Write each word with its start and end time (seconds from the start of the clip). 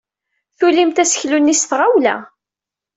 Tulimt 0.57 1.01
aseklu-nni 1.03 1.55
s 1.61 1.63
tɣawla. 1.69 2.15